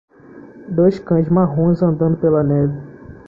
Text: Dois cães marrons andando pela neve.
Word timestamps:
Dois 0.71 0.97
cães 0.97 1.29
marrons 1.29 1.83
andando 1.83 2.17
pela 2.17 2.41
neve. 2.43 2.73